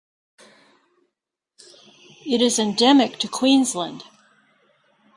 It 2.25 2.41
is 2.41 2.57
endemic 2.57 3.19
to 3.19 3.27
Queensland. 3.27 4.03